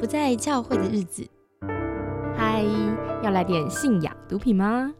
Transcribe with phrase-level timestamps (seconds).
[0.00, 1.28] 不在教会的日子。
[2.34, 2.64] 嗨，
[3.22, 4.90] 要来点信仰毒品吗？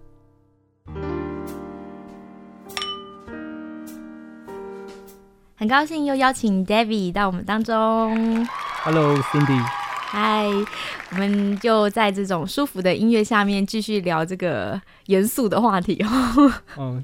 [5.56, 8.46] 很高兴又邀请 David 到我们当中。
[8.82, 9.58] Hello，Cindy。
[10.10, 10.46] 嗨，
[11.12, 16.52] 我们就在这种舒服的音乐下面继续聊这个严肃的话题哦。
[16.76, 17.02] 嗯，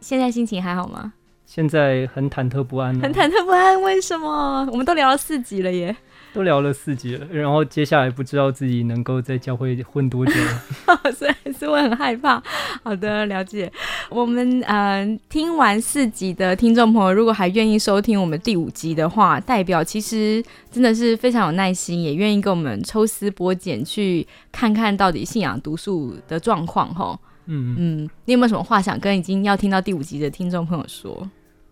[0.00, 1.12] 现在心情还好吗？
[1.46, 4.66] 现在很忐忑不安、啊，很忐忑不安，为什么？
[4.72, 5.96] 我们都聊了四集了耶，
[6.38, 10.32] 都聊了四集了，然后接下来不知道自己能够在教会混多久。
[11.12, 12.40] 所以是我很害怕。
[12.84, 13.70] 好的，了解。
[14.08, 27.18] 我们呃听完四集的听众朋友，如果还愿意收听我们第五集的话，代表其实真的是非常有耐心，也愿意跟我们抽丝剥茧，去看看到底信仰毒素的状况哈。
[27.46, 31.28] 嗯嗯，你有没有什么话想跟已经要听到第五集的听众朋友说？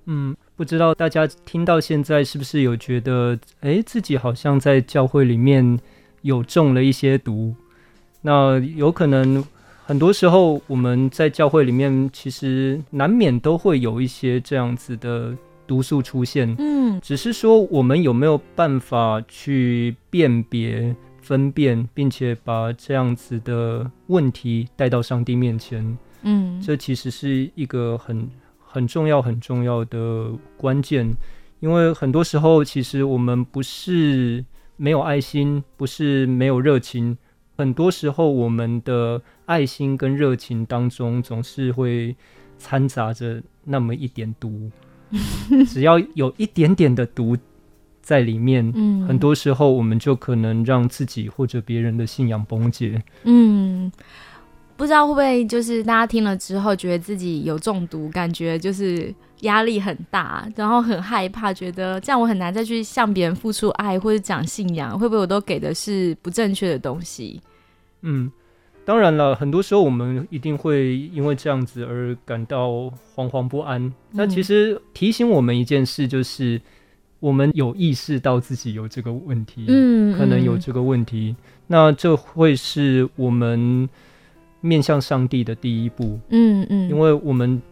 [0.06, 5.78] 嗯，不知道大家听到现在是不是有觉得，哎，自己好像在教会里面
[6.22, 7.54] 有中了一些毒？
[8.22, 9.44] 那有可能
[9.84, 16.52] 很多时候我们在教会里面，其实难免都会有一些这样子的毒素出现。
[16.58, 25.98] 嗯，只是说我们有没有办法去辨别、分辨，并且把这样子的问题带到上帝面前？
[26.22, 28.28] 嗯，这其实是一个很
[28.76, 31.16] 很重要、很重要的关键，
[31.60, 34.44] 因为很多时候其实我们不是
[34.76, 37.16] 没有爱心，不是没有热情，
[37.56, 42.14] 很多时候我们的爱心跟热情当中总是会
[42.58, 44.70] 掺杂着那么一点毒，
[45.66, 47.34] 只要有一点点的毒
[48.02, 53.02] 在里面，嗯很多时候我们就可能让自己或者别人的信仰崩解。
[53.24, 53.90] 嗯，
[54.76, 67.40] 不知道会不会就是大家听了之后，觉得自己有中毒，感觉就是压力很大，然后很害怕，觉得这样我很难再去向别人付出爱或者讲信仰，会不会我都给的是不正确的东西？
[68.02, 68.30] 嗯，
[68.84, 72.68] 当然了，很多时候我们一定会因为这样子而感到
[73.14, 73.92] 惶惶不安。
[74.12, 76.60] 那其实提醒我们一件事，就是
[77.18, 81.34] 我们有意识到自己有这个问题，嗯，可能有这个问题，
[81.66, 83.88] 那这会是我们
[84.66, 87.62] 面向上帝的第一步，嗯嗯，因为我们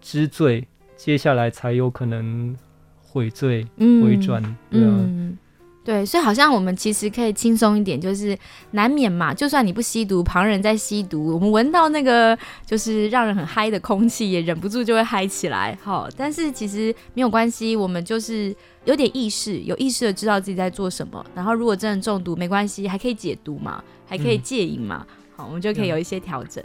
[0.00, 2.56] 知罪，接下来才有可能
[3.02, 4.86] 悔罪、嗯回转，对啊。
[4.88, 5.36] 嗯，
[5.82, 8.38] 对，所以好像我们其实可以轻松一点，就是
[8.72, 15.76] 难免嘛，就算你不吸毒，旁人在吸毒，我们闻到那个就是让人很嗨的空气，也忍不住就会嗨起来。
[15.82, 18.54] 好，但是其实没有关系，我们就是
[18.84, 21.24] 有点意识，有意识的知道自己在做什么。
[21.34, 25.04] 然后如果真的中毒，没关系，还可以解毒嘛，还可以嗯戒瘾嘛。
[25.40, 26.62] 好，我们就可以有一些调整。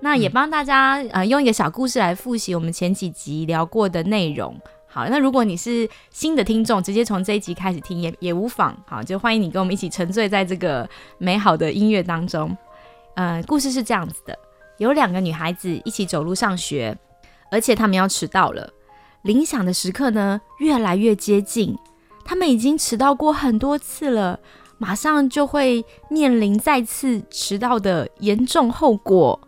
[0.00, 4.60] 那也帮大家呃用一个小故事来复习我们前几集聊过的内容。
[4.94, 8.76] 好，那如果你是新的听众，直接从这一集开始听也也无妨。
[8.86, 10.86] 好，就欢迎你跟我们一起沉醉在这个
[11.16, 12.54] 美好的音乐当中。
[13.14, 14.38] 呃，故事是这样子的：
[14.76, 16.94] 有两个女孩子一起走路上学，
[17.50, 18.70] 而且她们要迟到了。
[19.22, 21.74] 铃响的时刻呢，越来越接近，
[22.22, 24.38] 她们已经迟到过很多次了，
[24.76, 29.40] 马上就会面临再次迟到的严重后果。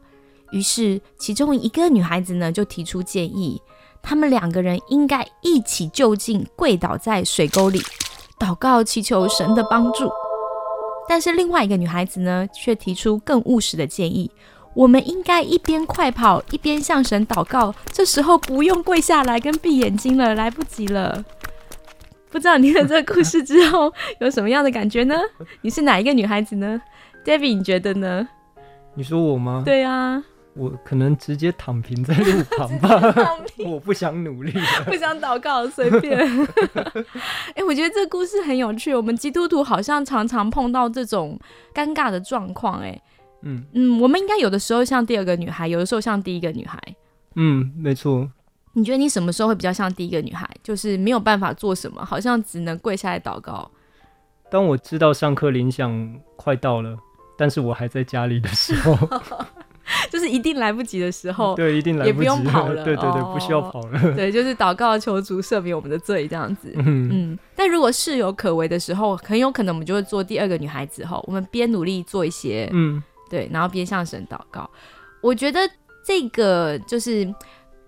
[0.52, 3.60] 于是，其中一个女孩子呢就提出建议，
[4.04, 7.80] 她们两个人应该一起就近跪倒在水沟里，
[8.38, 10.10] 祷告祈求神的帮助。
[11.08, 14.30] 但是另外一个女孩子呢，却提出更务实的建议：
[14.74, 21.24] 我们应该一边快跑一边向神祷告，这时候不用跪下来跟闭眼睛了，来不及了。
[22.30, 25.14] 不知道你听了这个故事之后有什么样的感觉呢？
[25.62, 26.80] 你是哪一个女孩子呢
[27.24, 28.26] ？David，你觉得呢？
[28.94, 29.62] 你说我吗？
[29.64, 30.22] 对啊，
[30.56, 34.52] 我可能直接躺平在路旁吧，我不想努力。
[34.86, 36.18] 不想祷告，随便。
[37.54, 38.94] 哎、我觉得这故事很有趣。
[38.94, 41.38] 我们基督徒好像常常碰到这种
[41.74, 42.80] 尴尬的状况。
[42.80, 43.00] 哎，
[43.42, 46.78] 嗯嗯，我们应该有的时候像第二个女孩，有的时候像第一个女孩。
[47.34, 48.30] 嗯，没错。
[48.76, 50.48] 你觉得你什么时候会比较像第一个女孩？
[50.62, 53.70] 就是没有办法做什么，好像只能跪下来祷告。
[54.50, 56.96] 当我知道上课铃响快到了，
[57.36, 58.96] 但是我还在家里的时候，
[60.10, 64.00] 就是一定来不及的时候，对，一定来也不及不用跑了 对对对，哦不需要跑了。
[64.16, 66.72] 对，就是祷告求主赦免我们的罪这样子。
[66.76, 74.68] 嗯嗯，但如果事有可为的时候，很有可能我们就会做第二个女孩子后，我们边努力做一些嗯对，然后边向神祷告。
[75.20, 75.60] 我觉得
[76.04, 77.26] 这个就是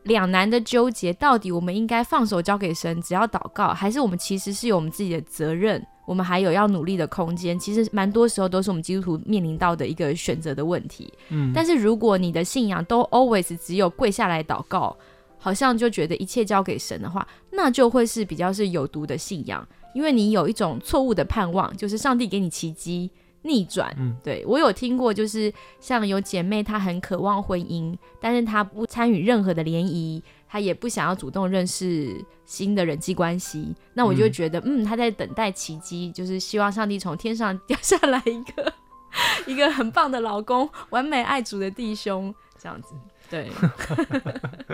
[0.07, 7.59] 两难的纠结，到底我们应该放手交给神，只要祷告，还是我们其实是有我们自己的责任，我们还有要努力的空间。
[7.59, 11.13] 其实蛮多时候都是我们基督徒面临到的一个选择的问题。
[11.31, 14.97] 嗯，但是如果你的信仰都 always 只有跪下来祷告，
[15.39, 23.11] 好像就觉得一切交给神的话，那就会是比较是有毒的信仰，因为你有一种错误的盼望，就是上帝给你奇迹
[23.47, 23.95] 逆转。
[23.99, 38.73] 嗯对我有听过，就是像有姐妹她很渴望婚姻，但是她不参与任何的联谊，她也不想要主动认识新的人际关系，那我就觉得，嗯，她在等待奇迹，就是希望上帝从天上掉下来一个
[39.47, 42.95] 一个很棒的老公，完美爱主的弟兄，这样子。
[43.29, 43.51] 对，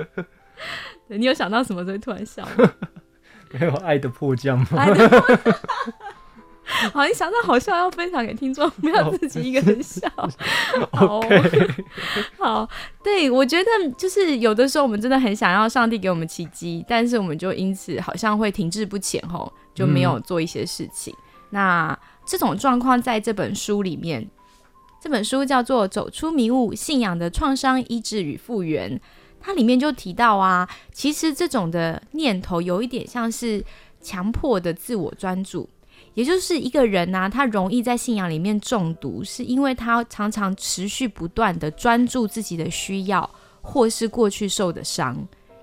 [1.09, 1.85] 对你有想到什么？
[1.85, 2.73] 所以突然笑吗？
[3.53, 4.87] 没有爱的迫降吗？
[6.93, 10.09] 好，你想到好笑要分享给听众，不要自己一个人笑。
[10.93, 11.21] 好
[12.39, 12.69] 好，
[13.03, 21.15] 对我觉得就是有的时候我们真的很想要上帝给我们奇迹，但是我们就因此好像会停滞不前吼，就没有做一些事情。
[21.51, 24.29] 那这种状况在这本书里面，
[25.01, 28.99] 这本书叫做《走出迷雾：信仰的创伤医治与复原》，
[29.41, 33.63] 它里面就提到啊，其实这种的念头有一点像是
[34.01, 35.69] 强迫的自我专注。
[36.15, 43.29] 也就是一个人呐、啊他容易在信仰里面中毒，是因为他常常持续不断的专注自己的需要，
[43.61, 45.17] 或是过去受的伤，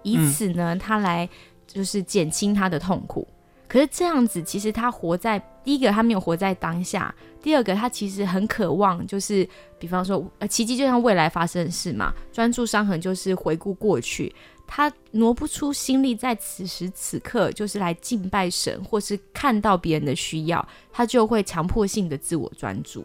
[0.03, 1.29] 以此呢，他来
[1.67, 3.27] 就是减轻他的痛苦。
[3.67, 9.47] 可是这样子，其实他活在第一个，他没有活在当下；第二个，他其实很渴望，就是
[9.77, 14.33] 比方说，呃，奇迹就像未来发生的事嘛，专注伤痕就是回顾过去。
[14.71, 23.03] 他挪不出心力，在此时此刻就是来敬拜神，或是看到别人的需要，他就会强迫性的自我专注。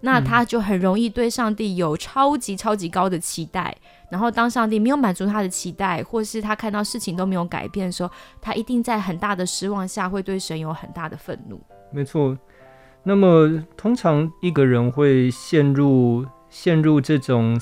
[0.00, 3.74] 那他就很容易对上帝有超级超级高的期待，
[4.10, 11.58] 然后当上帝没有满足他的期待，或是他看到事情都没有改变的时候，他一定在很大的失望下会对神有很大的愤怒。
[11.90, 12.36] 没错。
[13.02, 17.58] 那么，通常一个人会陷入陷入这种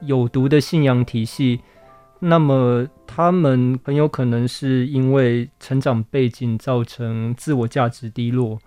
[0.00, 1.60] 有毒的信仰体系，
[2.26, 8.58] 那么他们很有可能是因为成长背景造成自我价值低落，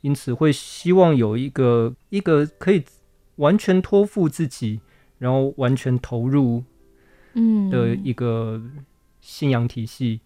[0.00, 2.84] 因此会希望有一个一个可以
[3.36, 4.80] 完全托付自己，
[5.18, 6.64] 然后完全投入
[7.34, 8.60] 嗯的一个
[9.20, 10.20] 信仰体系，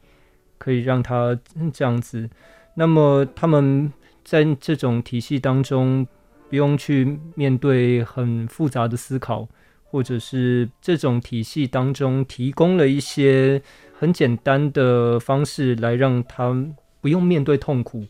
[0.57, 1.39] 可以让他
[1.73, 2.29] 这样子。
[2.75, 3.93] 那么他们
[4.25, 6.07] 在这种体系当中，
[6.49, 9.47] 不用去面对很复杂的思考，
[9.91, 13.61] 或者是这种体系当中提供了一些
[13.93, 16.55] 很简单的方式来让他
[17.01, 18.07] 不用面对痛苦，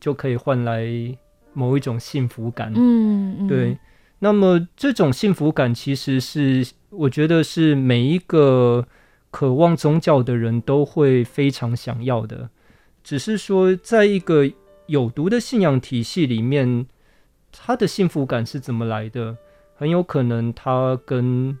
[0.00, 0.86] 就可以换来
[1.52, 2.72] 某一种幸福感。
[2.74, 3.78] 嗯，嗯对，，
[4.18, 8.86] 那么这种幸福感其实是我觉得是每一个
[9.30, 12.48] 渴望宗教的人都会非常想要的，
[13.02, 14.50] 只是说在一个
[14.86, 16.86] 有毒的信仰体系里面，
[17.52, 19.36] 他的幸福感是怎么来的？
[19.74, 21.58] 很有可能他跟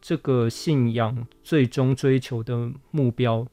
[0.00, 3.46] 这个信仰最终追求的目标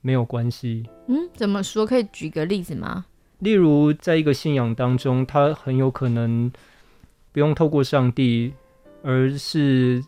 [0.00, 0.88] 没有关系。
[1.06, 1.86] 嗯，怎么说？
[1.86, 3.06] 可以举个例子吗？
[3.38, 6.50] 例如，在一个信仰当中，他很有可能
[7.32, 8.54] 不用透过上帝，
[9.02, 10.02] 而是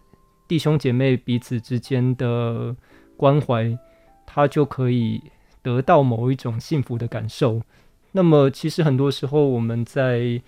[0.48, 2.74] 弟兄姐妹彼此之间的
[3.16, 3.78] 关怀，
[4.24, 5.22] 他就可以
[5.62, 7.60] 得到某一种幸福的感受。
[8.12, 10.40] 那么，其实很多时候我们在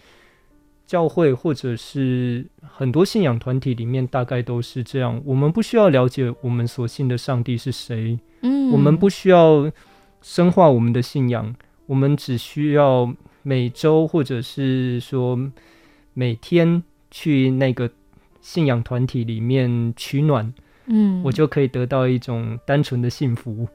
[0.89, 5.21] 教会或者是很多信仰团体里面，大概都是这样。
[5.27, 9.71] 我们不需要了解我们所信的上帝是谁，嗯，我们不需要
[10.23, 11.55] 深化我们的信仰，
[11.85, 15.39] 我们只需要每周或者是说
[16.15, 17.91] 每天去那个
[18.41, 20.51] 信仰团体里面取暖，
[20.87, 23.69] 嗯，我就可以得到一种单纯的幸福。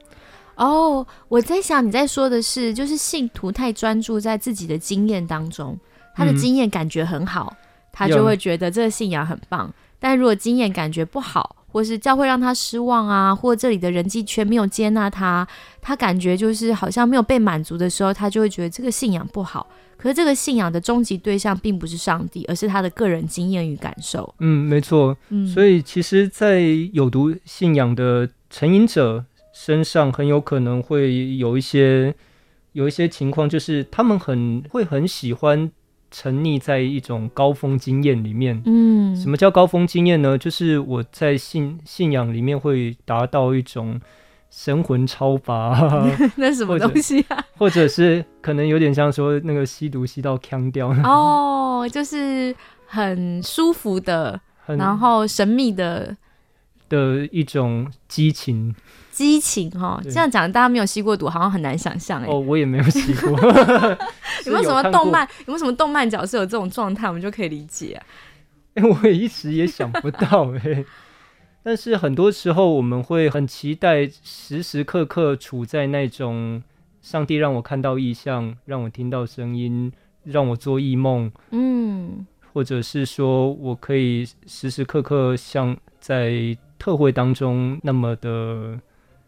[0.56, 5.78] 哦，我在想你在说的是，就是信徒太专注在自己的经验当中，
[6.14, 7.54] 他的嗯经验感觉很好，
[7.92, 9.72] 他就会觉得这个信仰很棒。
[9.98, 15.46] 但如果经验感觉不好，或是教会让他失望啊，或这里的人际圈没有接纳他，
[15.80, 19.66] 他感觉就是好像没有被满足的时候，他就会觉得这个信仰不好。
[19.96, 24.34] 可是这个信仰的终极对象并不是上帝，而是他的个人经验与感受。
[24.40, 25.16] 嗯，没错。
[25.30, 26.60] 嗯，所以其实，在
[26.92, 32.14] 有毒信仰的成瘾者身上，很有可能会有一些
[32.72, 35.70] 有一些情况，就是他们很会很喜欢
[36.16, 38.62] 沉溺在一种高峰经验里面。
[38.66, 40.38] 嗯，什么叫高峰经验呢？
[40.38, 44.00] 就是我在信信仰里面会达到一种
[44.48, 45.90] 神魂超拔，
[46.36, 47.44] 那什么东西啊？
[47.56, 52.54] 或者是可能有点像说那个吸毒吸到腔掉，哦，就是
[52.86, 56.16] 很舒服的，很然后神秘的，
[56.88, 58.72] 的一种激情。
[59.14, 63.30] 激情哈，对这样讲大家没有吸过毒，好像很难想象哎、哦，我也没有吸过。
[64.44, 65.22] 有没有什么动漫？
[65.46, 68.02] 有没有什么动漫角色有这种状态，我们就可以理解、啊。
[68.74, 70.84] 哎、 我也一时也想不到哎、
[71.62, 76.60] 但是很多时候我们会很期待时时刻刻处在那种
[77.00, 79.92] 上帝让我看到异象，让我听到声音，
[80.24, 88.78] 让我做异梦，嗯或者是说我可以时时刻刻像在特会当中那么的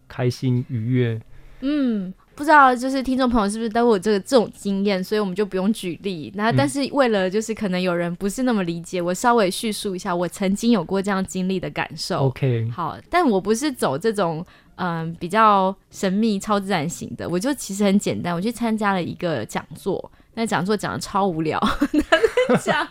[0.09, 1.21] 开心愉悦。
[1.61, 6.31] 嗯，不知道就是听众朋友是不是都有这个这种经验，所以我们就不用举例。
[6.35, 12.27] 那但是为了就是可能有人不是那么理解，我稍微叙述一下我曾经有过这样经历的感受。
[12.27, 14.45] OK，好，但我不是走这种
[14.75, 21.59] 嗯比较神秘超自然型的，我就其实很简单，我去参加了一个讲座，那讲座讲的超无聊，
[22.47, 22.89] 他在讲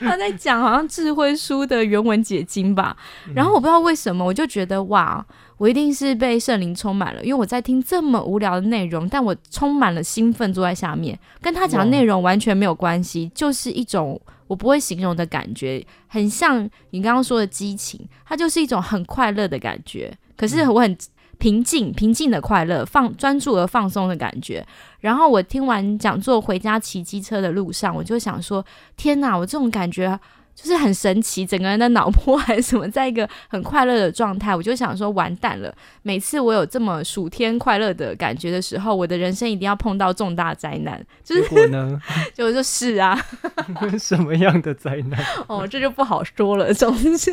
[0.00, 2.96] 他在讲好像智慧书的原文解经吧，
[3.34, 5.24] 然后我不知道为什么，我就觉得哇，
[5.58, 20.96] 我一定是被圣灵充满了，因为我在听这么无聊的内容，但我充满了兴奋，坐在下面，跟他讲的内容完全没有关系，就是一种我不会形容的感觉，很像你刚刚说的激情，它就是一种很快乐的感觉，可是我很
[21.42, 24.64] 平静、平静的快乐，放专注而放松的感觉。
[25.00, 28.64] 然后我听完讲座回家骑机车的路上，我就想说：
[28.96, 30.20] 天哪，我这种感觉。
[30.54, 35.74] 就是很神奇，整个人的脑波还是什么，在一个很快乐的状态，我就想说完蛋了。
[36.02, 41.04] 每次我有这么暑天快乐的感觉的时候，我的人生一定要碰到重大灾难。
[41.24, 42.00] 就是结果呢？
[42.34, 43.18] 就就是啊，
[43.98, 45.18] 什么样的灾难？
[45.48, 46.72] 哦，这就不好说了。
[46.74, 47.32] 总之，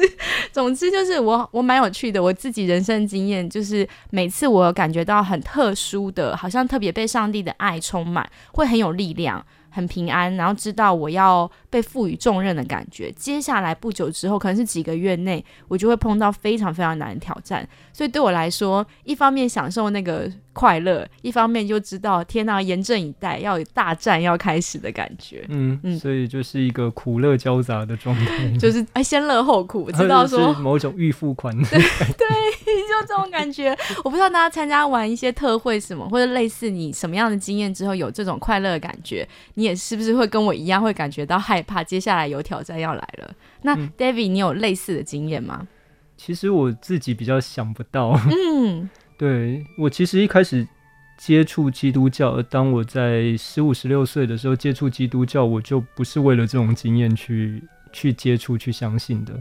[0.51, 9.45] 总之就是我我蛮有趣的，我自己人生经验就是每次我感觉到很特殊的，好像特别被上帝的爱充满，会很有力量。
[9.71, 13.11] 很平安，然后知道我要被赋予重任的感觉。
[13.11, 17.67] 接下来不久之后，可能是几个月内，我就会碰到非常非常难的挑战。
[17.93, 25.45] 所以对我来说，一方面享受那个快乐，一方面就知道天呐，严阵以待，要有大战要开始的感觉。
[25.49, 31.55] 嗯嗯所以就是一个苦乐交杂的状态， 就是哎，先乐后苦，知道 说是某种预付款。
[31.61, 33.75] 对就这种感觉。
[34.03, 41.83] 我不知道大家参加完一些特惠什么，或者类似你什么样的经验之后，有这种快乐的感觉，你也是不是会跟我一样，会感觉到害怕？
[41.83, 43.33] 接下来有挑战要来了。
[43.61, 45.67] 那、嗯 David，你有类似的经验吗？
[46.17, 50.67] 其实我自己比较想不到，嗯 对我其实一开始
[51.17, 57.63] 接触基督教，当我在十五、十六岁的时候接触基督教，我就不是为了这种经验去
[57.93, 59.33] 去接触、去相信的。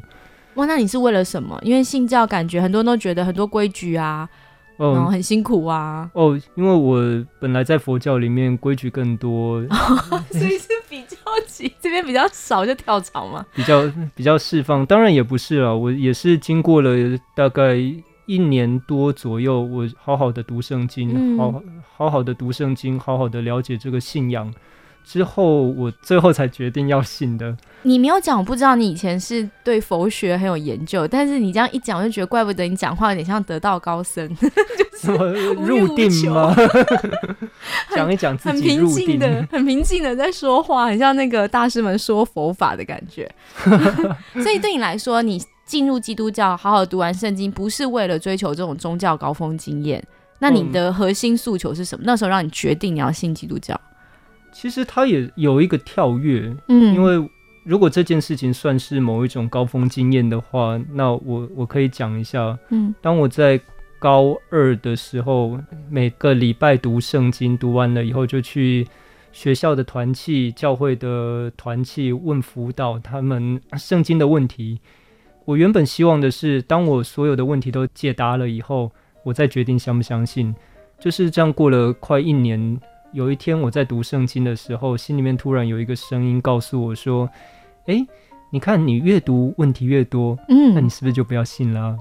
[0.54, 1.56] 哇，那你是为了什么？
[1.62, 4.28] 因为信教感觉很多人都觉得很多规矩啊，
[4.78, 9.60] 然后哦很辛苦啊，哦，因为我本来在佛教里面规矩更多，
[10.30, 11.16] 所以是比较
[11.46, 13.44] 急， 这边比较少就跳槽嘛。
[13.54, 14.86] 比较比较释放。
[14.86, 16.90] 当然也不是啊，我也是经过了
[17.34, 17.76] 大概
[18.26, 21.62] 一年多左右，我好好的读圣经，嗯好
[21.96, 24.52] 好好的读圣经，好好的了解这个信仰
[25.08, 27.56] 之后，我最后才决定要信的。
[27.82, 36.54] 你没有讲，我不知道你以前是对佛学很有研究，但是你这样一讲，我就觉得怪不得你讲话有点像得道高僧， 就是入定吗？
[37.96, 39.06] 讲一讲自很平己入定。
[39.06, 43.26] 静的、很平静的在说话，很像那个大师们说佛法的感觉。
[44.42, 50.04] 所以对你来说，你进入基督教，好好读完圣经，不是为了追求这种宗教高峰经验。
[50.40, 52.04] 那你的核心诉求是什么？
[52.04, 53.80] 那时候让你决定你要信基督教？
[54.52, 57.28] 其实它也有一个跳跃，嗯因为
[57.64, 63.60] 如果这件事情算是某一种高峰经验的话，那我我可以讲一下，嗯当我在
[63.98, 65.58] 高二的时候，
[65.90, 68.86] 每个礼拜读圣经，读完了以后就去
[69.32, 74.80] 学校的团契、教会的团契问辅导他们圣经的问题。
[75.44, 78.92] 我原本希望的是，当我所有的问题都解答了以后，
[79.24, 80.54] 我再决定相不相信。
[81.00, 82.80] 就是这样过了快一年，
[83.12, 87.28] 有一天我在读圣经的时候，心里面突然有一个声音告诉我说
[87.86, 88.06] ：“诶，
[88.50, 90.74] 你看你越读问题越多，嗯。
[90.74, 91.96] 那你嗯是不是就不要信了、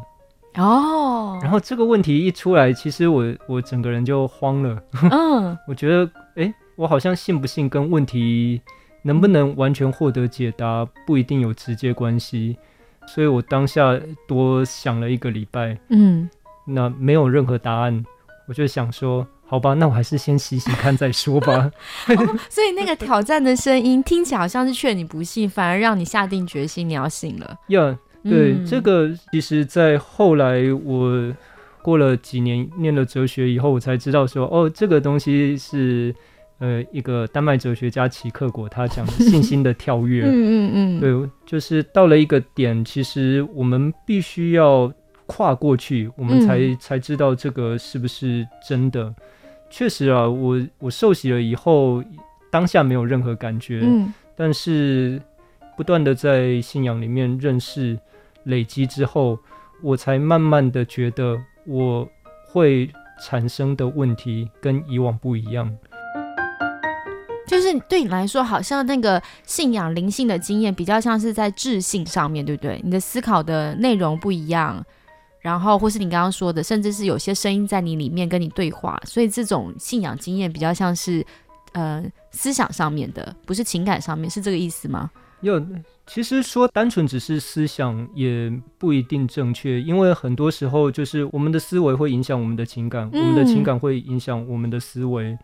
[0.55, 4.81] 哦，然后这个问题一出来，其实我我整个人就慌了。
[5.11, 5.57] 嗯。
[5.67, 8.61] 我觉得，诶，我好像信不信跟问题
[9.01, 12.57] 能不能完全获得解答不一定有直接关系。
[13.07, 13.97] 所以我当下
[14.27, 16.29] 多想了一个礼拜，嗯。
[16.65, 18.05] 那没有任何答案，
[18.45, 21.71] 我就想说，好吧，那我还是先洗洗看再说吧。
[22.49, 27.57] 所以那个挑战的声音听起来好像是劝你不信，反而让你下定决心你要信了。
[27.69, 31.33] 呀、对，嗯这个其实，在后来我
[31.81, 36.13] 过了几年念了哲学以后，我才知道说，哦，这个东西是
[36.59, 40.23] 呃一个丹麦哲学家齐克果他讲的信心的跳跃。
[40.27, 44.91] 嗯嗯嗯，对，就是到了一个点，其实我们必须要
[45.25, 49.13] 跨过去，我们才、才知道这个是不是真的。
[49.69, 52.03] 确实啊，我我受洗了以后，
[52.49, 55.21] 当下没有任何感觉，嗯但是
[55.75, 57.97] 不断的在信仰里面认识、
[58.43, 59.37] 累积之后，
[59.81, 62.07] 我才慢慢的觉得我
[62.47, 62.89] 会
[63.21, 65.75] 产生的问题跟以往不一样。
[67.47, 72.79] 就是对你来说，好像那个信仰灵性的经验比较像是在智性上面，对不对？
[72.83, 74.85] 你的思考的内容不一样，
[75.47, 81.25] 然后或是你刚刚说的，甚至是有些声音在你里面跟你对话，所以这种信仰经验比较像是
[81.71, 85.09] 呃思想上面的，不是情感上面，是这个意思吗？
[85.39, 85.65] 有，
[86.05, 95.37] 其实说单纯只是思想也不一定正确，因为很多时候就是我们的思维会影响我们的情感，我们的情感会影响我们的思维。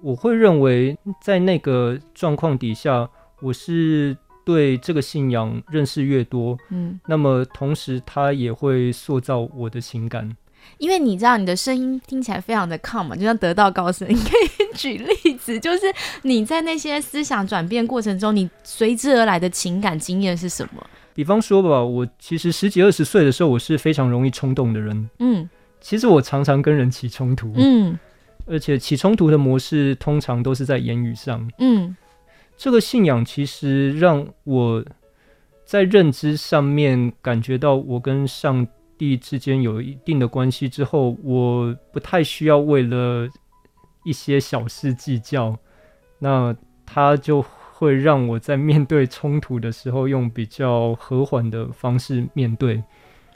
[0.00, 3.10] 我会认为在那个状况底下，
[3.42, 4.16] 我是
[4.50, 10.36] 对这个信仰认识越多，嗯，那么同时它也会塑造我的情感。
[10.78, 14.08] 因为你知道你的声音听起来非常的 calm 嘛，就像得道高僧。
[14.08, 15.86] 你可以举例子，就是
[16.22, 20.84] 你在那些思想转变过程中，你随之而来的情感经验是什么？
[21.14, 25.08] 比方说吧，我其实十几二十岁的时候，我是非常容易冲动的人。
[25.18, 25.48] 嗯
[25.80, 27.98] 其实我常常跟人起冲突，嗯
[28.46, 31.50] 而且起冲突的模式通常都是在言语上。
[31.58, 31.96] 嗯
[32.60, 34.84] 这个信仰其实让我
[35.64, 43.26] 在认知上面感觉到我跟上帝之间有一定的关系之后，我不太需要为了
[44.04, 45.56] 一些小事计较，
[46.18, 52.84] 那他就会让我在面对冲突的时候用比较和缓的方式面对。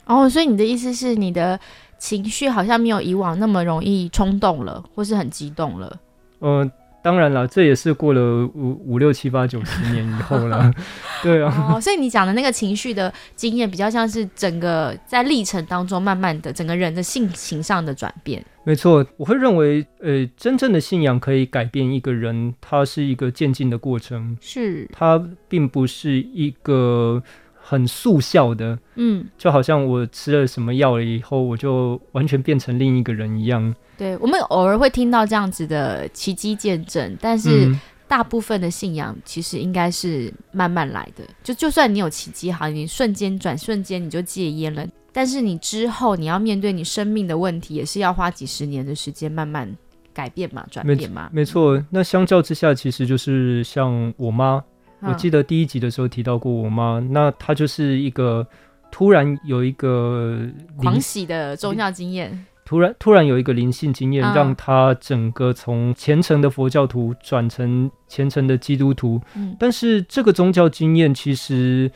[0.05, 1.59] 哦，所以你的意思是你的
[1.97, 5.99] 情绪好像没有以往那么容易冲动了，或是很激动了。
[6.37, 6.71] 呃，
[7.05, 8.19] 当然了，这也是过了
[8.55, 10.73] 五五六七八九十年以后了，
[11.21, 11.75] 对啊。
[11.75, 18.43] 哦，所以你讲的那个情绪的经验，比较像是整个在历程当中，慢慢的整个人的性情上的转变。
[18.63, 27.21] 没错，我会认为，呃，真正的信仰可以改变一个人，它是一个渐进的过程，是，它并不是一个
[27.67, 33.73] 很速效的，嗯，就好像我吃了什么药了以后，我就完全变成另一个人一样。
[33.97, 41.23] 对，我们偶尔会听到这样子的奇迹见证，但是嗯，大部分的信仰其实应该是慢慢来的。
[41.41, 49.75] 就就算你有奇迹，好，你瞬间转瞬间你就戒烟了，但是你之后你要面对你生命的问题，也是要花几十年的时间慢慢
[50.13, 51.29] 改变嘛，转变嘛。
[51.33, 51.83] 没错。
[51.89, 54.63] 那相较之下，其实就是像我妈，嗯，
[55.07, 58.45] 我记得第一集的时候提到过我妈，那她就是一个
[58.91, 62.45] 突然有一个灵狂喜的宗教经验。
[62.63, 69.21] 突然突然有一个灵性经验，嗯让她整个从虔诚的佛教徒转成虔诚的基督徒。
[69.35, 71.91] 嗯但是这个宗教经验其实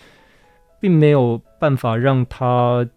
[0.80, 2.88] 并没有办法让她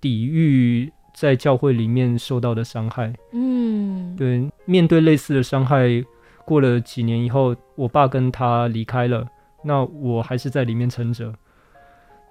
[0.00, 3.12] 抵御在教会里面受到的伤害。
[3.32, 6.04] 嗯，对，面对类似的伤害，
[6.44, 9.26] 过了几年以后，我爸跟他离开了，
[9.66, 11.34] 那我还是在里面撑着。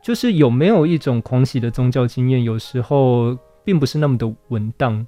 [0.02, 5.06] 就是有没有一种狂喜的宗教经验，有时候并不是那么的稳当。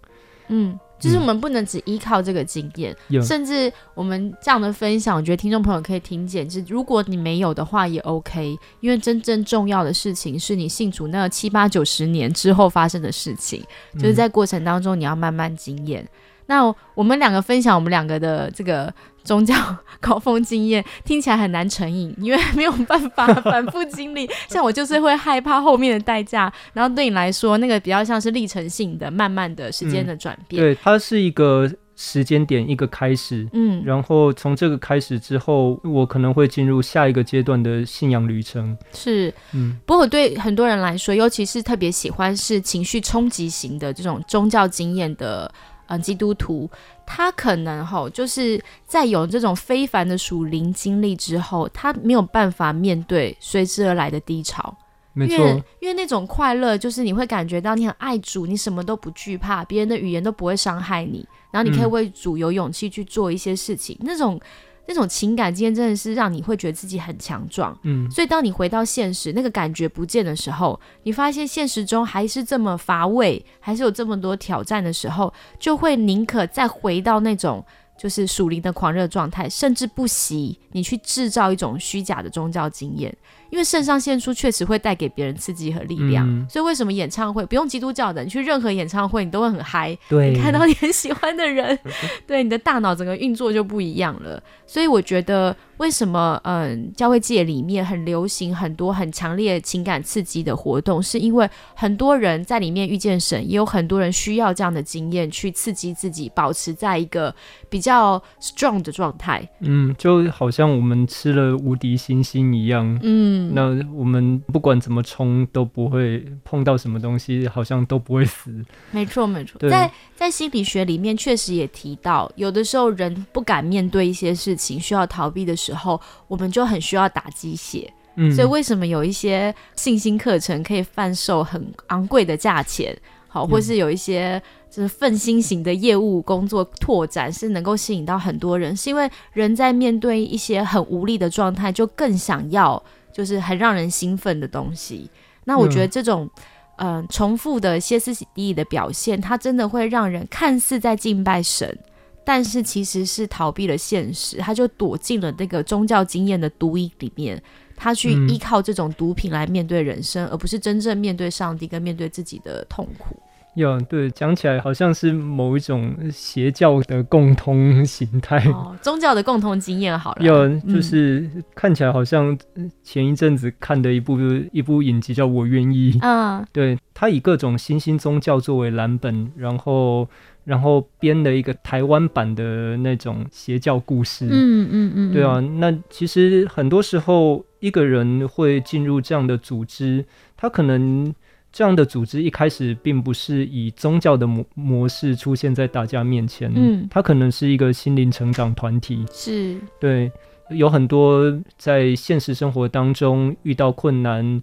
[0.48, 13.64] 嗯，就是嗯我们不能只依靠这个经验，有甚至我们这样的分享，我觉得听众朋友可以听见，就是如果你没有的话也 OK，因为真正重要的事情是你信主那七八九十年之后发生的事情，
[14.00, 16.08] 就是嗯在过程当中你要慢慢经验。
[16.48, 19.54] 那我们两个分享我们两个的这个宗教
[20.02, 24.30] 高峰经验，听起来很难成瘾，因为没有办法 反复经历。
[24.48, 30.62] 像我就是会害怕后面的代价，然后对你来说，那个比较像是历程性的、慢慢的时间的转变。
[30.62, 33.46] 对，它是一个时间点，一个开始。
[33.54, 38.78] 嗯，然后从这个开始之后，我可能会进入下一个阶段的信仰旅程。
[38.94, 39.34] 是。
[39.54, 45.52] 嗯，不过对很多人来说，尤其是特别喜欢是情绪冲击型的这种宗教经验的
[45.88, 46.70] 呃基督徒，
[47.06, 54.78] 他可能吼就是在有这种非凡的属灵经历之后，他没有办法面对随之而来的低潮。
[55.14, 63.98] 没因为错，因为那种快乐，就是你会感觉到你很爱主，你什么都不惧怕，别人的语言都不会伤害你，然后你可以嗯为主有勇气去做一些事情。
[64.02, 64.40] 那种
[64.88, 67.78] 那种情感今天真的是让你会觉得自己很强壮。
[67.84, 77.64] 嗯，所以当你回到现实，那个感觉不见的时候，你发现现实中还是这么乏味，还是有这么多挑战的时候，就会宁可再回到那种
[77.98, 83.16] 就是属灵的狂热状态，甚至不惜你去制造一种虚假的宗教经验，
[83.50, 91.78] 因为肾上腺素确实会带给别人刺激和力量，嗯所以为什么演唱会不用基督教的，你去任何演唱会你都会很嗨，对，你看到你很喜欢的人，
[92.28, 94.42] 对你的大脑整个运作就不一样了。
[94.66, 107.34] 所以我觉得，为什么嗯，教会界里面很流行很多很强烈情感刺激的活动，是因为很多人在里面遇见神，也有很多人需要这样的经验去刺激自己，保持在一个
[107.70, 109.48] 比较 strong 的状态。
[109.62, 113.00] 嗯，就好像我们吃了无敌星星一样。
[113.02, 118.52] 嗯，那我们不管怎么冲都不会碰到什么东西，好像都不会死。
[118.92, 127.92] 没错没错，在在心理学里面确实也提到，有的时候人不敢面对一些事情，需要逃避的时候，我们就很需要打鸡血。
[128.16, 132.98] 嗯，所以为什么有一些信心课程可以贩售很昂贵的价钱？
[133.28, 142.82] 好，或是有一些就是奋心型的业务工作拓展是能够吸引到很多人，是因为人在面对一些很无力的状态，就更想要
[143.18, 145.10] 就是很让人兴奋的东西。
[145.46, 146.30] 那我觉得这种
[146.76, 151.76] 嗯、呃重复的歇斯底里的表现，它真的会让人看似在敬拜神。
[152.24, 157.42] 但是其实是逃避了现实，他就躲进了那个宗教经验的毒瘾里面，
[157.74, 163.16] 他去嗯依靠这种毒品来面对人生，而不是真正面对上帝跟面对自己的痛苦。
[163.58, 168.38] 呀，对，讲起来好像是某一种邪教的共通形态。
[168.52, 170.62] 哦，宗教的共通经验好了，要嗯。
[170.68, 172.38] 就是看起来好像
[172.84, 174.18] 前一阵子看的一部
[174.52, 176.46] 一部影集叫《我愿意》，嗯。
[176.52, 180.08] 对他以各种新兴宗教作为蓝本，然后
[180.44, 184.28] 然后编了一个台湾版的那种邪教故事。
[184.30, 191.14] 嗯嗯嗯，对啊，那其实很多时候一个人会进入这样的组织，他可能
[191.52, 196.88] 这样的组织一开始并不是以宗教的模模式出现在大家面前，嗯。
[196.90, 199.60] 它可能是一个心灵成长团体，是。
[199.80, 200.12] 对，
[200.50, 204.42] 有很多在现实生活当中遇到困难、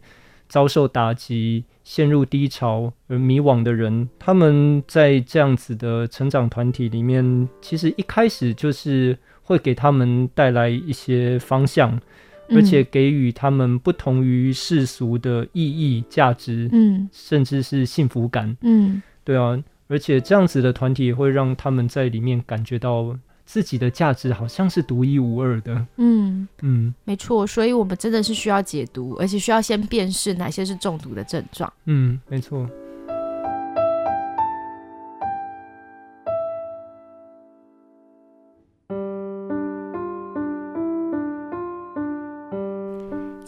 [0.49, 12.01] 遭受打击、陷入低潮而迷惘的人，他们在这样子的成长团体里面，其实一开始就是会给他们带来一些方向，
[12.51, 18.57] 而且嗯给予他们不同于世俗的意义、价值，嗯甚至是幸福感。
[18.63, 25.87] 嗯对啊，而且这样子的团体也会让他们在里面感觉到自己的价值好像是独一无二的。
[25.97, 31.73] 嗯，嗯没错，所以我们真的是需要解读，而且需要先辨识哪些是中毒的症状。
[31.87, 32.69] 嗯，没错。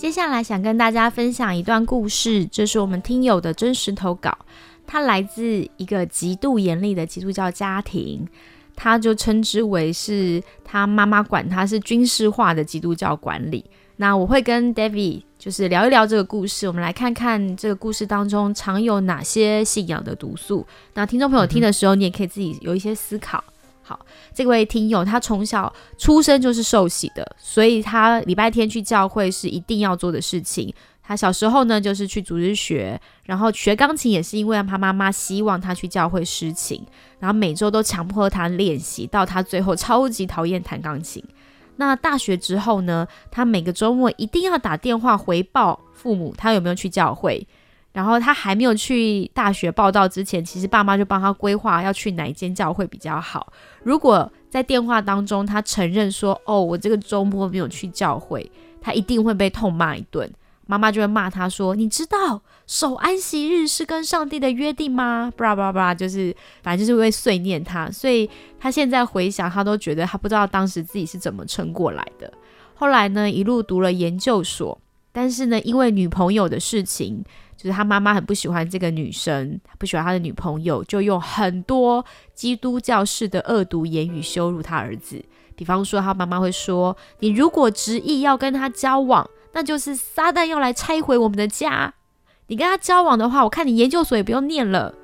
[0.07, 4.39] 接下来想跟大家分享一段故事，这是我们听友的真实投稿。
[4.87, 8.25] 他来自一个极度严厉的基督教家庭，
[8.77, 13.65] 他就称之为是他妈妈管他是军事化的基督教管理。
[13.97, 20.65] 那我会跟 David 就是聊一聊这个故事，我们来看看这个故事当中常有哪些信仰的毒素。
[20.95, 23.43] 那听众朋友听的时候，你也可以自己有一些思考。
[23.89, 30.75] 好，这位听友他从小出生就是受洗的，所以他礼拜天去教会是一定要做的事情。
[31.05, 36.85] 他小时候呢，就是去组织学，然后学钢琴也是因为他妈妈希望他去教会施琴，
[37.21, 41.23] 然后每周都强迫他练习，到他最后超级讨厌弹钢琴。
[41.77, 47.47] 那大学之后呢，他每个周末一定要打电话回报父母他有没有去教会。
[47.97, 53.51] 然后他还没有去大学报道之前，其实爸妈就帮他规划要去哪一间教会比较好。
[53.83, 60.31] 如果在电话当中他承认说：“哦，我这个周末没有去教会”，他一定会被痛骂一顿。
[60.67, 67.91] 妈妈就会骂他说：“你知道守安息日是跟上帝的约定吗？”巴拉巴拉巴拉，就是反正就是会碎念他。
[67.91, 68.29] 所以
[68.61, 72.31] 他现在回想，他都觉得他不知道当时自己是怎么撑过来的。
[72.75, 74.79] 后来呢，一路读了研究所，
[75.13, 77.25] 但是呢，因为女朋友的事情，
[77.67, 85.21] 就是他妈妈很不喜欢这个女生，不喜欢他的女朋友，就用很多基督教式的恶毒言语羞辱他儿子。
[85.57, 91.93] 比方说，他妈妈会说：“你如果执意要跟他交往，那就是撒旦要来拆毁我们的家。
[92.47, 94.95] 你跟他交往的话，我看你研究所也不用念了。”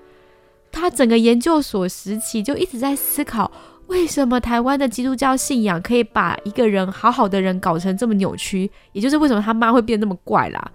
[0.71, 3.51] 他整个研究所时期就一直在思考，
[3.89, 8.71] 为什么台湾的基督教信仰可以把一个人好好的人搞成这么扭曲？
[8.93, 10.71] 也就是为什么他妈会变那么怪啦。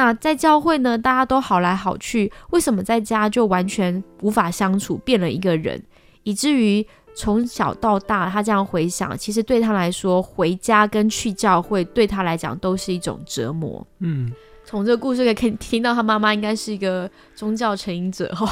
[0.00, 5.78] 那在教会呢，大家都好来好去，为什么在家就完全无法相处，变了一个人，
[6.22, 13.86] 以至于从小到大，他这样回想，其实对他来说，回家跟去教会对他来讲都是一种折磨。
[13.98, 14.32] 嗯，
[14.64, 18.48] 从这个故事可以听听到，他妈妈应该是一个宗教成瘾者哈。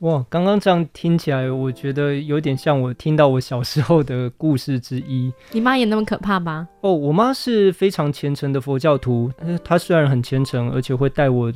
[0.00, 5.32] 哇，刚刚这样听起来，我觉得有点像我听到我小时候的故事之一。
[5.50, 6.68] 你妈也那么可怕吗？
[6.82, 9.28] 哦，我妈是非常虔诚的佛教徒，
[9.64, 11.52] 她虽然很虔诚，而且会带我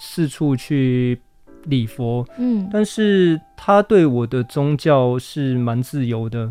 [0.00, 1.20] 四处去
[1.64, 6.50] 礼佛，嗯，但是她对我的宗教是蛮自由的。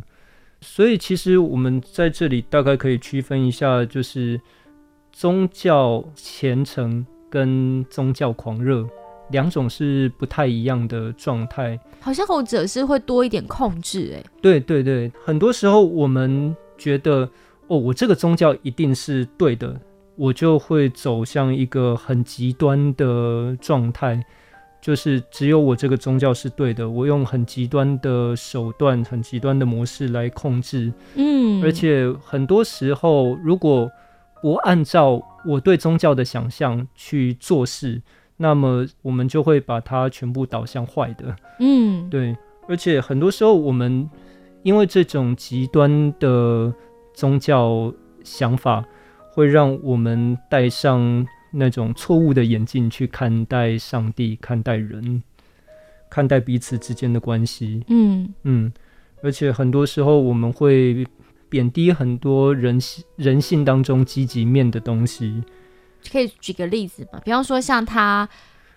[0.62, 4.40] 所以其实我们在这里大概可以区分一下，就是
[5.12, 8.88] 宗教虔诚跟宗教狂热。
[9.32, 17.30] 两种是不太一样的状态，好像后者是会多一点控制，哎，对对对，很多时候我们觉得，
[17.68, 19.80] 哦，我这个宗教一定是对的，
[20.16, 24.24] 我就会走向一个很极端的状态，
[24.82, 33.90] 就是只有我这个宗教是对的，我用很极端的手段、很极端的模式来控制，嗯，而且很多时候，如果
[34.42, 38.02] 不按照我对宗教的想象去做事。
[38.42, 42.36] 那么我们就会把它全部导向坏的，嗯，对，
[42.68, 44.10] 而且很多时候我们
[44.64, 46.74] 因为这种极端的
[47.14, 48.84] 宗教想法，
[49.32, 55.22] 会让我们戴上那种错误的眼镜去看待上帝、看待人、
[56.10, 58.34] 看待彼此之间的关系，嗯。
[58.42, 58.74] 嗯，
[59.22, 61.06] 而且很多时候我们会
[61.48, 65.44] 贬低很多人性人性当中积极面的东西。
[66.10, 67.20] 可以举个例子吗？
[67.26, 68.28] 比方说，像他，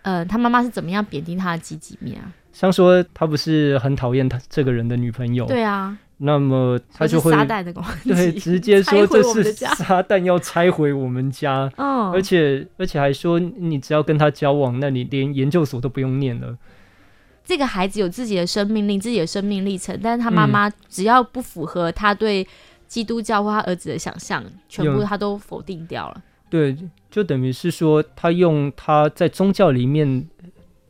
[0.02, 2.32] 呃，他妈妈是怎么样贬低他的积极面啊？
[2.52, 16.56] 像说他不是很讨厌他这个人的女朋友，对啊，那么他就会撒旦的攻击，对，直接说这是撒旦要拆毁我们家，嗯，而且而且还说你只要跟他交往，那你连研究所都不用念了。
[17.44, 22.46] 这个孩子有自己的生命力，自己的生命历程，但是他妈妈只要不符合他对
[22.87, 26.22] 基督教或他儿子的想象，全部他都否定掉了。
[26.48, 26.74] 对，
[27.14, 30.27] 就等于是说，他用他在宗教里面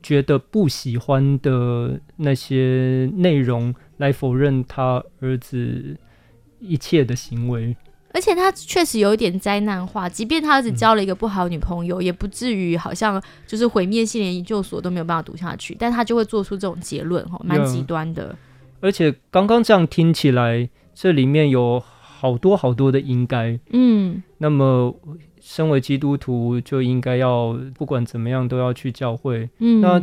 [0.02, 5.98] 觉得不喜欢的那些内容来否认他儿子
[6.60, 7.76] 一切的行为，
[8.14, 10.08] 而且他确实有一点灾难化。
[10.08, 18.34] 即便他儿子交了一个不好女朋友，也不至于好像就是毁灭性连研究所都没有办法读下去，但他就会做出这种结论，哈，蛮极端的。
[18.80, 24.96] 而且刚刚这样听起来，这里面有好多好多的应该，嗯，那么。
[25.46, 29.50] 身为基督徒就应该要不管怎么样都要去教会。
[29.58, 30.02] 嗯，那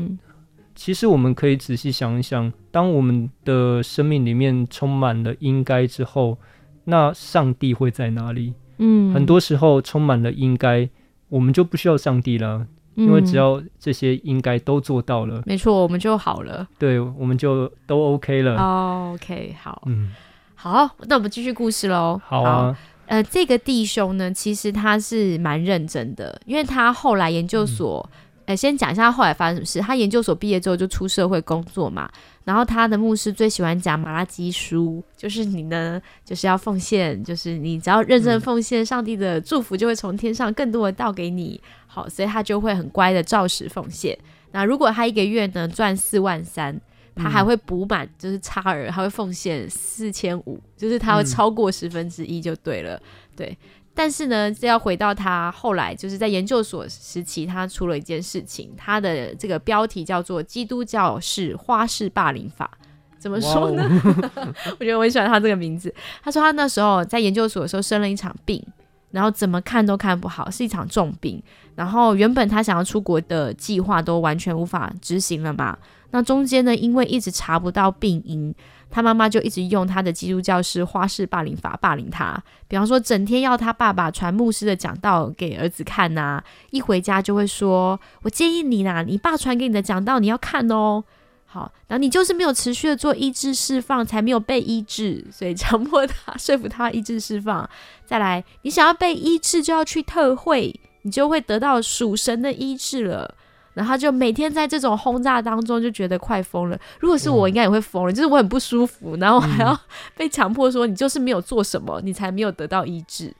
[0.75, 6.37] 其实我们可以仔细想一想，当我们的生命里面充满了应该之后，
[6.83, 8.53] 那上帝会在哪里？
[8.77, 10.87] 嗯，很多时候充满了应该，
[11.29, 16.67] 我们就不需要上帝了，因为只要这些应该都做到了，没错，我们就好了。
[16.77, 19.13] 对，我们就都 OK 了。
[19.15, 20.13] OK，好，嗯，
[20.53, 22.21] 好，那我们继续故事喽。
[22.23, 22.77] 好啊。
[23.11, 28.09] 呃，这个弟兄呢，其实他是蛮认真的，因为他后来研究所，
[28.45, 29.81] 呃，先讲一下他后来发生什么事。
[29.81, 32.09] 他研究所毕业之后就出社会工作嘛，
[32.45, 41.59] 然后他的牧师最喜欢讲马拉基书，就是你呢，就是要奉献，就是你只要认真奉献，上帝的祝福就会从天上更多的倒给你。
[41.87, 44.17] 好，所以他就会很乖的照实奉献。
[44.53, 46.79] 那如果他一个月呢赚四万三。
[47.21, 53.01] 他还会补满，就是差额，他会奉献四千五，就是他会超过十分之一就对了，
[53.35, 53.57] 对。
[53.93, 62.71] 但是呢，这要回到他后来就是在研究所时期，他出了一件事情，他的这个标题叫做《基督教式花式霸凌法》，
[63.19, 63.83] 怎么说呢？
[64.79, 65.93] 我觉得我很喜欢他这个名字。
[66.23, 68.65] 他说他那时候在研究所的时候生了一场病，
[69.11, 71.43] 然后怎么看都看不好，是一场重病。
[71.75, 75.77] 然后原本他想要出国的计划都完全无法执行了嘛。
[76.11, 78.53] 那中间呢，因为一直查不到病因，
[78.89, 82.37] 他妈妈就一直用他的基督教式花式霸凌法霸凌他。
[82.67, 91.03] 比方说，整天要他爸爸传牧师的讲道给儿子看呐，一回家就会说：“我建议你啦，你爸传给你的讲道你要看哦。”
[91.45, 97.69] 好，然后你就是没有持续的做医治释放，才没有被医治，所以强迫他 说服他医治释放。
[98.05, 103.35] 再来，你想要被医治，就要去特会，你就会得到属神的医治了。
[103.73, 106.77] 然后就每天在这种轰炸当中，就觉得快疯了。
[106.99, 108.11] 如果是我，应该也会疯了。
[108.11, 109.79] 就是我很不舒服，然后还要
[110.17, 113.33] 被强迫说你就是没有做什么，你才没有得到医治。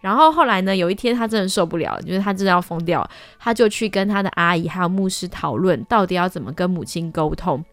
[0.00, 7.64] 然后后来呢，有一天他真的受不了，就是他真的要疯掉，他就去跟他的阿姨还有牧师讨论，到底要怎么跟母亲沟通。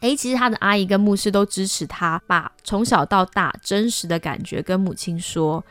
[0.00, 5.64] 诶，其实他的阿姨跟牧师都支持他，把从小到大真实的感觉跟母亲说。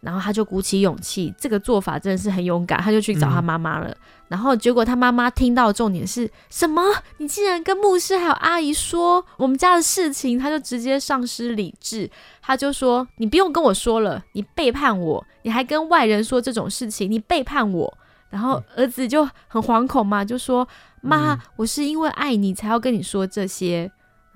[0.00, 3.94] 然后他就鼓起勇气，这个做法真的是很勇敢，他就去找他妈妈了。
[4.28, 6.82] 然后结果他妈妈听到重点是什么？
[7.16, 12.10] 你竟然跟牧师还有阿姨说我们家的事情，他就直接丧失理智，
[12.42, 17.98] 他就说：“你不用跟我说了，你背叛我，你还跟外人说这种事情，你背叛我。”
[18.30, 20.68] 然后儿子就很惶恐嘛，就说
[21.00, 23.90] ：“妈，我是因为爱你才要跟你说这些。”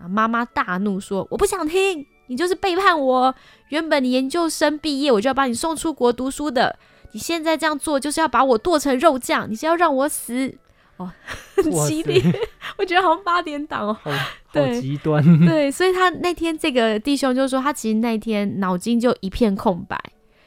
[0.09, 3.35] 妈妈大怒说：“我不想听，你就是背叛我。
[3.69, 6.77] 原本你研究生毕业，我就要把你送出国读书的。
[7.13, 10.55] 你现在这样做，就是要把我剁成肉酱，你是要让我死。”
[10.99, 11.11] 哦，
[11.57, 12.23] 很激烈，
[12.77, 14.11] 我觉得好像八点档哦，好
[14.79, 15.25] 极端。
[15.47, 19.99] 对，所以他那天这个弟兄就说，他其实那天脑筋就一片空白，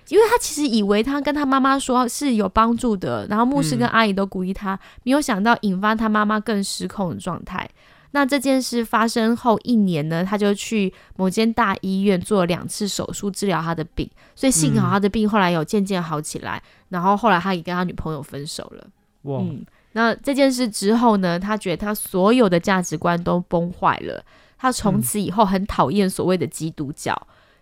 [0.09, 7.67] 因为他其实以为他跟他妈妈说是有帮助的，然后牧师跟阿姨都鼓励他，没有想到引发他妈妈更失控的状态。
[8.15, 18.87] 那这件事发生后一年呢，他就去某间大医院做了两次手术治疗他的病，所以幸好他的病后来有渐渐好起来，然后后来他也跟他女朋友分手了。
[19.23, 19.43] 哇。
[19.91, 21.37] 那这件事之后呢？
[21.37, 24.23] 他觉得他所有的价值观都崩坏了。
[24.57, 27.13] 他从此以后很讨厌所谓的基督教，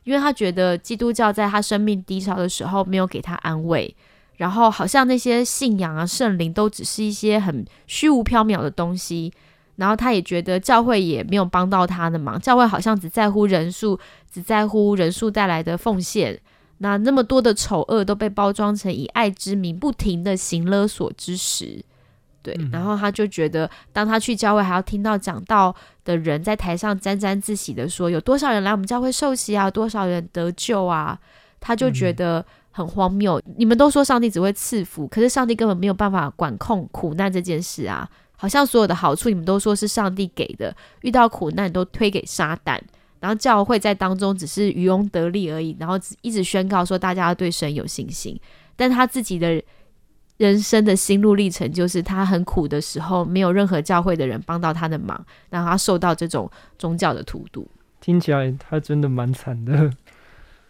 [0.04, 3.96] 因为他觉得基督教在他生命低潮的时候没有给他安慰，
[4.38, 9.34] 然后好像那些信仰啊、圣灵都只是一些很虚无缥缈的东西。
[9.76, 14.00] 然后他也觉得教会也没有帮到他的忙，教会好像只在乎人数，
[14.32, 16.40] 只在乎人数带来的奉献。
[16.80, 21.84] 那那么多的丑恶都被包装成以爱之名不停的行勒索之时。
[22.42, 31.18] 对，然后他就觉得，当他去教会，还要听到讲道的人在台上沾沾自喜的说，有多少人来我们教会受洗啊，多少人得救啊，
[31.62, 33.42] 他就觉得很荒谬。
[33.56, 38.10] 你们都说上帝只会赐福，可是上帝根本没有办法管控苦难这件事啊，
[38.44, 42.78] 好像所有的好处你们都说是上帝给的，遇到苦难都推给撒旦，
[43.22, 48.38] 然后教会在当中只是渔翁得利而已，然后一直宣告说大家要对神有信心，
[48.76, 49.64] 但他自己的。
[50.38, 57.66] 人生的心路历程就是他很苦的时候，没有任何教会的人帮到他的忙，让他受到这种宗教的荼毒。
[58.02, 59.92] 听起来他真的蛮惨的。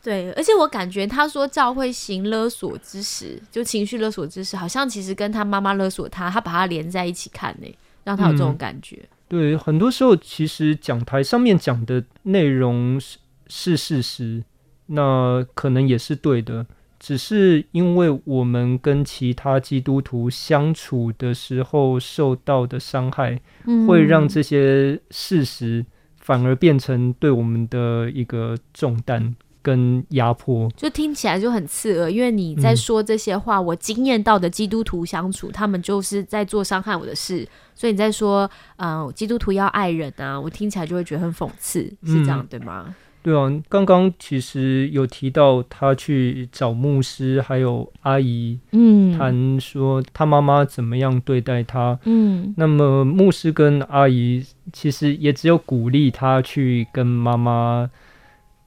[0.04, 7.68] 对，而且我感觉他说赵慧行勒索之时，就情绪勒索之时，好像其实跟他妈妈勒索他，他把他连在一起看呢，
[8.04, 9.00] 让他有这种感觉。
[9.30, 14.44] 对，很多时候其实讲台上面讲的内容是是事实，
[14.88, 16.66] 那可能也是对的。
[17.00, 23.42] 只是因为我们跟其他基督徒相处的时候受到的伤害，
[23.88, 25.86] 会让这些事实
[26.18, 32.12] 反而变成对我们的一个重担跟压迫，就听起来就很刺耳。
[32.12, 42.94] 因为你在说这些话，我经验到的基督徒相处，他们就是在做伤害我的事，所以你在说，嗯，基督徒要爱人啊，我听起来就会觉得很讽刺，是这样对吗？
[43.24, 57.90] 对啊，刚刚其实有提到他去找牧师，还有阿姨，嗯，谈说他妈妈怎么样对待他，嗯，那么牧师跟阿姨其实也只有鼓励他去跟妈妈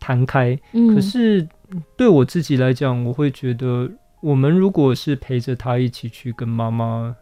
[0.06, 1.48] 谈开，嗯，可是
[1.96, 3.90] 对我自己来讲，我会觉得，
[4.20, 7.16] 我们如果是陪着他一起去跟妈妈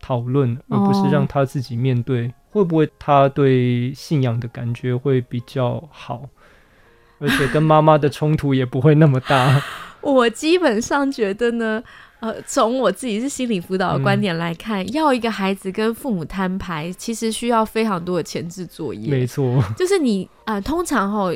[0.00, 6.28] 讨论，而不是让他自己面对，会不会他对信仰的感觉会比较好？
[7.20, 9.62] 而且跟妈妈的冲突也不会那么大。
[10.02, 11.80] 我基本上觉得呢，
[12.18, 19.08] 呃，从我自己是心理辅导的观点来看，要一个孩子跟父母摊牌，其实需要非常多的前置作业。
[19.08, 21.30] 没错，就是你啊，通常哈，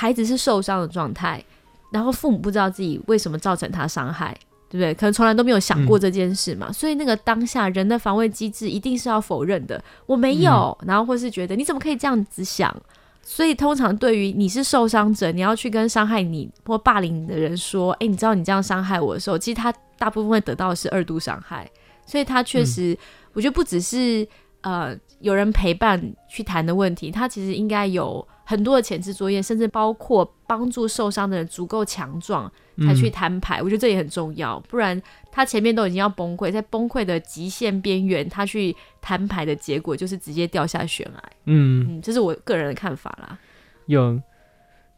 [0.00, 1.44] 孩子是受伤的状态，
[1.92, 4.34] 然后父母不知道自己为什么造成他伤害，
[4.70, 4.94] 对不对？
[4.94, 12.74] 可能从来都没有想过这件事嘛，所以那个当下人的防卫机制一定是要否认的，我没有，然后或是觉得你怎么可以这样子想。
[13.22, 21.70] 所以，通常对于你是受伤者，你要去跟伤害你或霸凌你的人说：“哎，你知道你这样伤害我的时候，其实他大部分会得到的是二度伤害。”
[22.06, 22.96] 所以，他确实，
[23.34, 24.26] 我觉得不只是
[24.62, 28.26] 呃有人陪伴去谈的问题，他其实应该有。
[28.50, 34.58] 很多的前置作业，甚至包括帮助受伤的人足够强壮才去摊牌，我觉得这也很重要。
[34.68, 41.22] 不然他前面都已经要崩溃，在崩溃的极限边缘，他去摊牌的结果就是直接掉下悬崖。
[41.44, 43.38] 嗯，这是我个人的看法啦。
[43.86, 44.20] 有，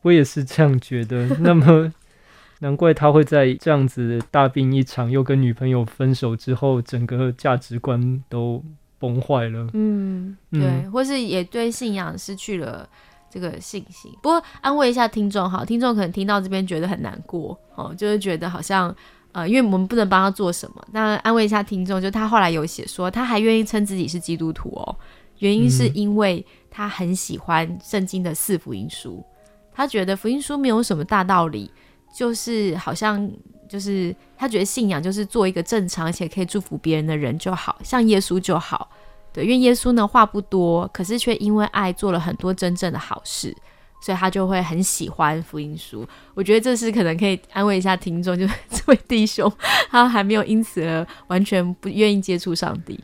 [0.01, 1.27] 我也是这样觉得。
[1.41, 1.93] 那么
[2.61, 8.65] 难怪他会在这样子大病一场，又跟女朋友分手之后，整个价值观都
[8.99, 9.69] 崩坏了。
[9.75, 12.89] 嗯，对，或是也对信仰失去了。
[13.33, 18.95] 这个信心，不过安慰一下听众哈，听众可能听到这边觉得很难过哦，就是觉得好像
[19.33, 20.87] 呃，因为我们不能帮他做什么。
[20.93, 24.95] 那安慰一下听众，就他后来有写说，他还愿意称自己是基督徒哦，
[25.39, 29.25] 原因是因为他很喜欢圣经的四福音书，
[29.73, 31.71] 他觉得福音书没有什么大道理，
[32.15, 33.31] 就是好像
[33.67, 38.91] 就是他觉得信仰就是做一个正常且可以祝福别人的人就好，像耶稣就好。
[39.33, 43.55] 对，因为耶稣呢话不多，可是却因为爱做了很多真正的好事，
[44.03, 46.07] 所以他就会很喜欢福音书。
[46.35, 49.51] 我觉得这是可能可以安慰一下听众，就是 这位弟兄
[49.91, 53.01] 他还没有因此而完全不愿意接触上帝。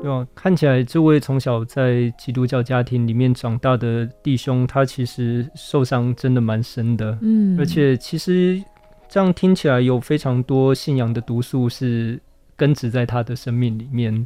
[0.00, 0.26] 对啊？
[0.34, 8.60] 看起来这位从小在基督教家庭里面长大的弟兄，他其实受伤真的蛮深的，嗯，而且其实
[9.08, 12.20] 这样听起来有非常多信仰的毒素是
[12.62, 14.24] 根植在他的生命里面。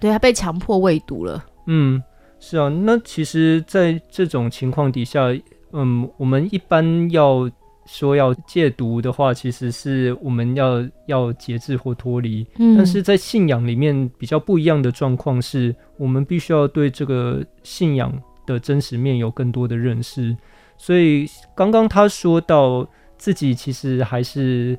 [0.00, 1.44] 对他被强迫喂毒了。
[1.66, 2.02] 嗯，
[2.40, 2.70] 是啊。
[2.70, 5.26] 那其实，在这种情况底下，
[5.72, 7.50] 嗯，我们一般要
[7.84, 12.46] 说要戒毒的话，其实是我们要要节制或脱离。
[12.58, 18.10] 嗯，但是在信仰里面比较不一样的状况是，我们必须要对这个信仰
[18.46, 20.34] 的真实面有更多的认识。
[20.78, 22.86] 所以刚刚他说到
[23.18, 24.78] 自己其实还是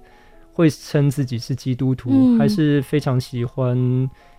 [0.58, 2.40] 会称自己是基督徒，嗯。
[2.40, 3.78] 还是非常喜欢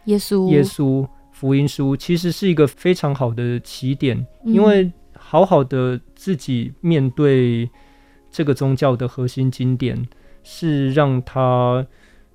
[0.06, 7.70] 耶稣，耶稣福音书，其实是一个非常好的起点，嗯因为好好的自己面对
[8.32, 9.96] 这个宗教的核心经典，
[10.42, 11.86] 是让他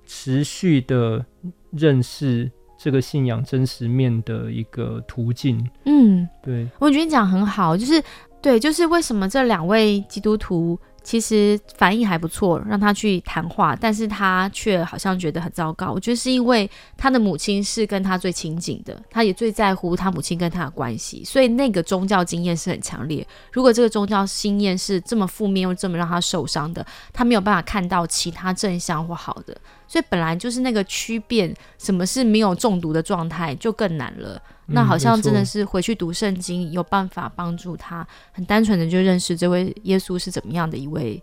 [0.06, 1.22] 持续的
[1.70, 5.62] 认识这个信仰真实面的一个途径。
[5.84, 8.02] 嗯，对，我觉得你讲很好，就是
[8.40, 15.92] 对，就是为什么这两位基督徒其实反应还不错，让他去谈话，但是他却好像觉得很糟糕。
[15.92, 23.24] 我觉得是因为他的母亲是跟他最亲近的，他也最在乎他母亲跟他的关系，所以那个宗教经验是很强烈。
[23.52, 29.54] 如果这个宗教经验是这么负面又这么让他受伤的，他没有办法看到其他正向或好的，
[29.86, 34.40] 所以本来就是那个区辨什么是没有中毒的状态就更难了。
[34.66, 41.22] 那嗯好像真的是回去读圣经，有办法帮助他很单纯的就认识这位耶稣是怎么样的一位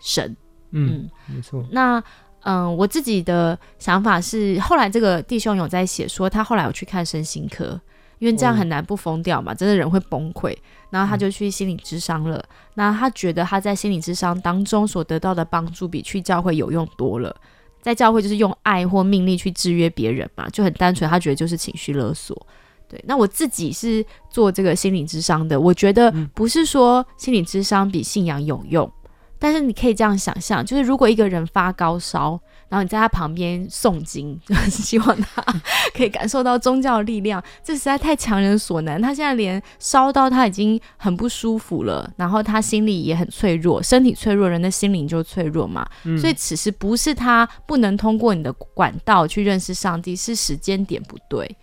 [0.00, 0.36] 神。
[0.70, 2.02] 嗯，没错，那
[2.42, 7.80] 嗯，我自己的想法是，后来这个弟兄有在写说，他后来有去看身心科，
[8.18, 10.56] 因为这样哦很难不疯掉嘛，真的人会崩溃。
[10.90, 12.42] 然后他就去心理智商了。
[12.74, 17.34] 那他觉得他在心理智商当中所得到的帮助，比去教会有用多了。
[17.82, 22.46] 在教会就是用爱或命令去制约别人嘛，就很单纯，他觉得就是情绪勒索。
[22.88, 28.90] 对，那我自己是做这个心理智商的，我觉得嗯不是说心理智商比信仰有用，
[29.38, 35.42] 但是你可以这样想象，就是如果一个人发高烧，然后你在他旁边诵经，就 是希望他
[35.94, 39.00] 可以感受到宗教的力量，这实在太强人所难。
[39.00, 45.86] 他现在连烧到他已经很不舒服了，然后他心里也很脆弱，身体脆弱，人的心灵就脆弱嘛。
[46.04, 51.56] 嗯所以此时不是他不能通过你的管道去认识上帝，是时间点不对。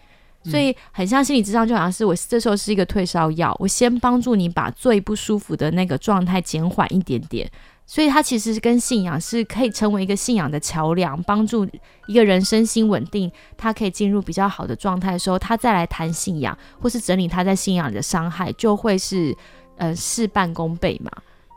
[0.50, 7.50] 所以很像心理智商，就好像是我这时候是一个退烧药，我先帮助你把最不舒服的那个状态减缓一点点。
[7.88, 11.68] 所以它其实是跟信仰是可以成为一个信仰的桥梁，帮助
[12.08, 19.38] 一个人身心稳定，他可以进入比较好的状态的时候，他再来谈信仰，或是整理他在信仰里的伤害，就会是
[19.78, 21.12] 呃事半功倍嘛。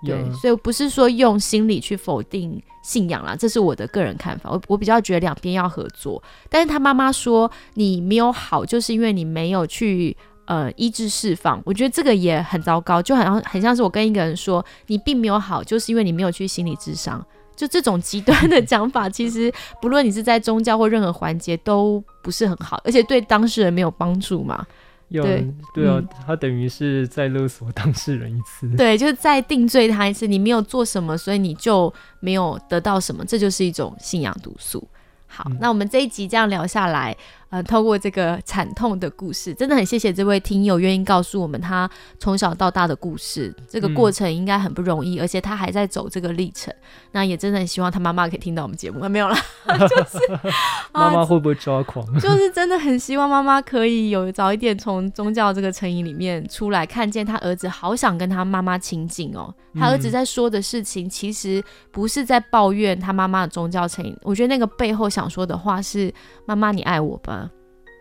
[0.04, 4.48] 对，所以不是说用心理去否定信仰啦，这是我的个人看法。
[4.50, 11.60] 我我比较觉得两边要合作，但是他妈妈说你没有好，就是因为你没有去呃医治释放。
[11.64, 17.24] 我觉得这个也很糟糕，就好像很像是我跟一个人说你并没有好，就是因为你没有去心理智商。
[17.56, 24.64] 就这种极端的讲法，其实不论你是在宗教或任何环节都不是很好，而且对当事人没有帮助嘛。
[25.08, 28.68] 要对对啊嗯，他等于是在勒索当事人一次。
[28.76, 34.86] 对，就是再定罪他一次，你没有做什么，所以你就没有得到什么，这就是一种信仰毒素。
[35.26, 37.16] 好，嗯那我们这一集这样聊下来，
[37.50, 41.88] 呃，透过这个惨痛的故事，真的很谢谢这位听友愿意告诉我们他
[42.18, 43.54] 从小到大的故事。
[43.66, 46.72] 这个嗯过程应该很不容易，而且他还在走这个历程。
[47.12, 49.36] 那也真的很希望他妈妈可以听到我们节目，啊没有啦，
[49.88, 50.18] 就是
[50.92, 52.04] 妈妈会不会抓狂？
[52.20, 59.54] 就是真的很希望妈妈可以有早一点从宗教这个成瘾里面出来，看见他儿子好想跟他妈妈亲近哦。
[59.74, 66.12] 他儿子嗯在说的事情，其实不是在抱怨他妈妈的宗教成瘾，我觉得那个背后想说的话是：
[66.44, 67.37] 妈妈，你爱我吧。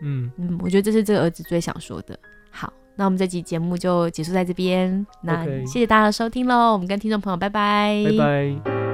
[0.02, 2.18] 嗯，嗯，我觉得这是这个儿子最想说的。
[2.50, 5.06] 好，那我们这集节目就结束在这边。
[5.22, 8.87] 那谢谢大家的收听喽，我们跟听众朋友拜拜，拜拜。